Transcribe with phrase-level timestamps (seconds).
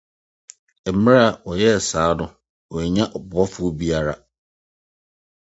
[1.03, 2.25] Bere a ɔyɛɛ saa no,
[2.71, 4.13] wannya ɔboafo biara.